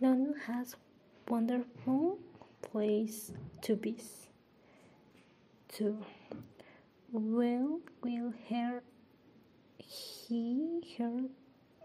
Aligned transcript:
London 0.00 0.34
has 0.46 0.76
wonderful 1.28 2.18
place 2.62 3.32
to 3.62 3.74
visit. 3.74 4.28
Two. 5.68 5.98
Well, 7.10 7.80
will 8.02 8.32
her 8.48 8.82
he 9.78 10.82
her 10.98 11.22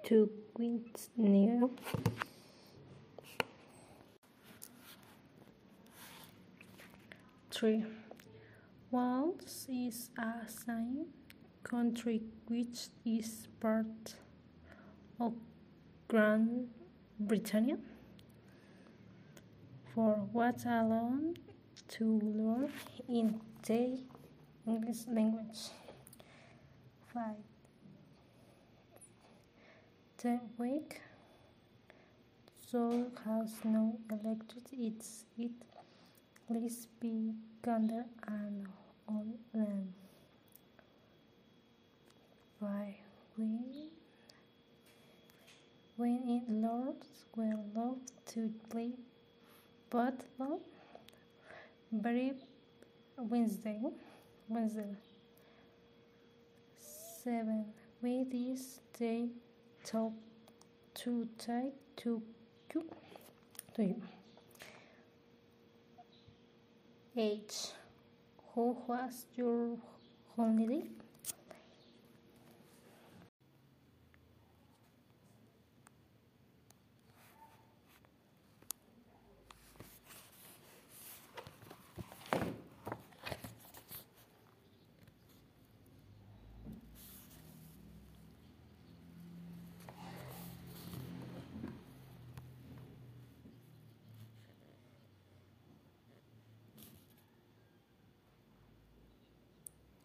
to 0.05 0.29
near? 1.17 1.67
Three. 7.49 7.85
Wales 8.91 9.65
is 9.67 10.11
a 10.19 10.47
sign 10.47 11.07
country 11.63 12.21
which 12.47 12.89
is 13.05 13.47
part 13.59 14.15
of 15.19 15.33
Grand 16.07 16.67
Britain. 17.19 17.81
For 19.93 20.15
what 20.31 20.65
alone 20.65 21.35
to 21.89 22.19
learn 22.19 22.71
in 23.07 23.39
the 23.67 23.99
English 24.65 25.05
language. 25.07 25.69
5. 27.13 27.35
The 30.17 30.39
week 30.57 30.99
so 32.71 33.11
has 33.23 33.53
no 33.63 33.99
electricity. 34.09 34.87
It's 34.87 35.25
it 35.37 35.51
least 36.49 36.87
be 36.99 37.35
gander 37.61 38.05
and 38.25 38.65
on 39.07 39.33
land. 39.53 39.93
Why 42.57 42.95
when 43.35 43.89
when 45.97 46.17
it 46.27 46.49
lords 46.49 47.25
will 47.35 47.63
love 47.75 47.99
to 48.33 48.51
play 48.71 48.93
but 49.93 50.21
love 50.39 50.59
very 51.91 52.33
Wednesday 53.15 53.79
Wednesday 54.47 54.95
seven 57.23 57.65
with 58.01 58.31
this 58.31 58.79
day 58.97 59.27
talk 59.85 60.13
to 60.95 61.27
take 61.37 61.75
to 61.95 62.21
you 62.73 62.83
to 63.75 63.83
you 63.83 64.01
H. 67.15 67.67
Who 68.55 68.75
was 68.87 69.27
your 69.35 69.77
holiday? 70.35 70.81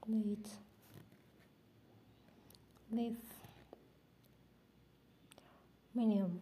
Late 0.09 0.49
leaf 2.91 3.17
medium 5.95 6.41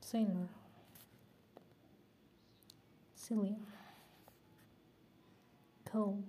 sailor 0.00 0.48
silly. 3.32 3.56
Cold 5.84 6.24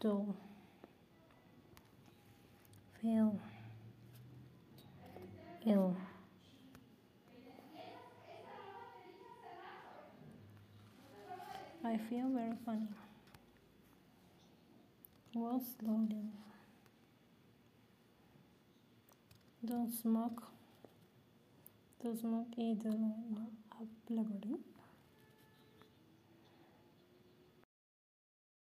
dull. 0.00 0.34
Feel 3.00 3.38
ill 5.66 5.96
I 11.92 11.98
feel 11.98 12.28
very 12.30 12.56
funny. 12.64 12.88
Was 15.34 15.62
loading. 15.82 16.32
Don't 19.62 19.92
smoke. 19.92 20.42
Don't 22.02 22.18
smoke 22.18 22.46
either. 22.56 22.88
No, 22.88 23.14
no, 24.08 24.26